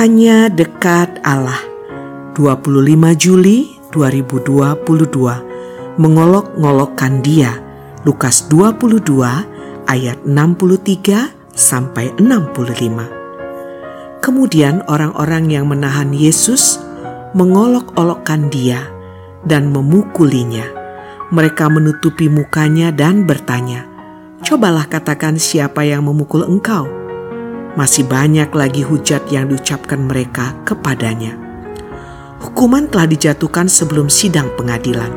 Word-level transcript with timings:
Hanya 0.00 0.48
dekat 0.48 1.20
Allah. 1.28 1.60
25 2.32 3.20
Juli 3.20 3.76
2022 3.92 4.80
Mengolok-ngolokkan 6.00 7.20
dia. 7.20 7.60
Lukas 8.08 8.48
22 8.48 8.96
ayat 9.84 10.24
63 10.24 11.52
sampai 11.52 12.16
65 12.16 14.24
Kemudian 14.24 14.80
orang-orang 14.88 15.52
yang 15.52 15.68
menahan 15.68 16.16
Yesus 16.16 16.80
mengolok-olokkan 17.36 18.48
dia 18.48 18.88
dan 19.44 19.68
memukulinya. 19.68 20.64
Mereka 21.28 21.68
menutupi 21.68 22.32
mukanya 22.32 22.88
dan 22.88 23.28
bertanya 23.28 23.84
Cobalah 24.40 24.88
katakan 24.88 25.36
siapa 25.36 25.84
yang 25.84 26.08
memukul 26.08 26.48
engkau 26.48 26.99
masih 27.78 28.02
banyak 28.06 28.50
lagi 28.50 28.82
hujat 28.82 29.30
yang 29.30 29.46
diucapkan 29.46 30.02
mereka 30.02 30.58
kepadanya. 30.66 31.38
Hukuman 32.40 32.88
telah 32.88 33.06
dijatuhkan 33.06 33.68
sebelum 33.68 34.08
sidang 34.08 34.48
pengadilan. 34.56 35.12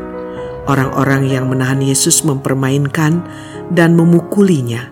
Orang-orang 0.68 1.28
yang 1.28 1.48
menahan 1.50 1.80
Yesus 1.80 2.24
mempermainkan 2.24 3.24
dan 3.72 3.96
memukulinya. 3.96 4.92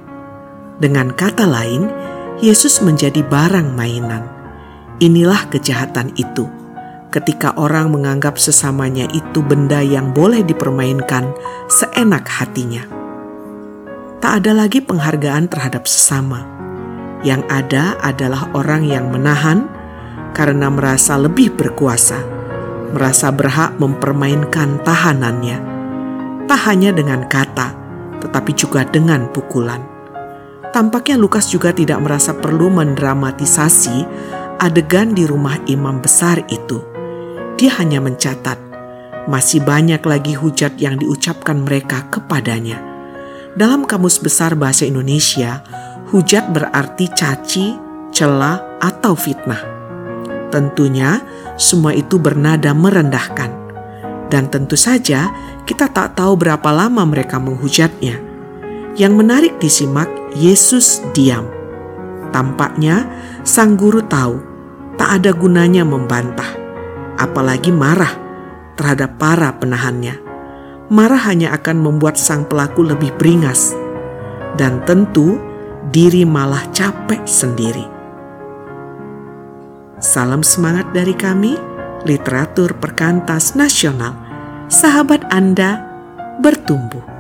Dengan 0.82 1.14
kata 1.14 1.46
lain, 1.46 1.92
Yesus 2.42 2.82
menjadi 2.82 3.22
barang 3.22 3.76
mainan. 3.78 4.26
Inilah 4.98 5.48
kejahatan 5.52 6.16
itu. 6.18 6.48
Ketika 7.12 7.52
orang 7.60 7.92
menganggap 7.92 8.40
sesamanya 8.40 9.04
itu 9.12 9.44
benda 9.44 9.84
yang 9.84 10.16
boleh 10.16 10.42
dipermainkan 10.48 11.36
seenak 11.68 12.24
hatinya, 12.32 12.88
tak 14.24 14.44
ada 14.44 14.56
lagi 14.56 14.80
penghargaan 14.80 15.52
terhadap 15.52 15.84
sesama 15.84 16.61
yang 17.22 17.46
ada 17.50 17.98
adalah 18.02 18.50
orang 18.58 18.86
yang 18.86 19.10
menahan 19.14 19.70
karena 20.34 20.72
merasa 20.72 21.20
lebih 21.20 21.54
berkuasa, 21.54 22.18
merasa 22.96 23.30
berhak 23.30 23.78
mempermainkan 23.78 24.82
tahanannya, 24.82 25.58
tak 26.48 26.60
hanya 26.72 26.90
dengan 26.96 27.28
kata, 27.30 27.76
tetapi 28.24 28.52
juga 28.58 28.88
dengan 28.88 29.30
pukulan. 29.30 29.84
Tampaknya 30.72 31.20
Lukas 31.20 31.52
juga 31.52 31.76
tidak 31.76 32.00
merasa 32.00 32.32
perlu 32.32 32.72
mendramatisasi 32.72 34.08
adegan 34.64 35.12
di 35.12 35.28
rumah 35.28 35.60
imam 35.68 36.00
besar 36.00 36.40
itu. 36.48 36.80
Dia 37.60 37.76
hanya 37.84 38.00
mencatat, 38.00 38.56
masih 39.28 39.62
banyak 39.62 40.00
lagi 40.08 40.34
hujat 40.34 40.80
yang 40.80 40.96
diucapkan 40.96 41.60
mereka 41.60 42.08
kepadanya. 42.08 42.80
Dalam 43.52 43.84
Kamus 43.84 44.24
Besar 44.24 44.56
Bahasa 44.56 44.88
Indonesia, 44.88 45.60
Hujat 46.12 46.52
berarti 46.52 47.08
caci, 47.08 47.80
cela, 48.12 48.60
atau 48.84 49.16
fitnah. 49.16 49.64
Tentunya 50.52 51.24
semua 51.56 51.96
itu 51.96 52.20
bernada 52.20 52.76
merendahkan. 52.76 53.48
Dan 54.28 54.52
tentu 54.52 54.76
saja 54.76 55.32
kita 55.64 55.88
tak 55.88 56.20
tahu 56.20 56.36
berapa 56.36 56.68
lama 56.68 57.08
mereka 57.08 57.40
menghujatnya. 57.40 58.20
Yang 59.00 59.14
menarik 59.16 59.54
disimak, 59.64 60.12
Yesus 60.36 61.00
diam. 61.16 61.48
Tampaknya 62.36 63.08
sang 63.48 63.80
guru 63.80 64.04
tahu 64.04 64.40
tak 65.00 65.24
ada 65.24 65.32
gunanya 65.32 65.88
membantah, 65.88 66.48
apalagi 67.16 67.72
marah 67.72 68.12
terhadap 68.76 69.16
para 69.16 69.56
penahannya. 69.56 70.20
Marah 70.92 71.24
hanya 71.32 71.56
akan 71.56 71.80
membuat 71.80 72.20
sang 72.20 72.44
pelaku 72.44 72.84
lebih 72.84 73.16
beringas. 73.16 73.72
Dan 74.60 74.84
tentu 74.84 75.40
diri 75.90 76.22
malah 76.22 76.70
capek 76.70 77.26
sendiri. 77.26 77.86
Salam 79.98 80.46
semangat 80.46 80.94
dari 80.94 81.18
kami, 81.18 81.58
literatur 82.06 82.78
perkantas 82.78 83.58
nasional. 83.58 84.14
Sahabat 84.70 85.26
Anda 85.34 85.82
bertumbuh. 86.42 87.11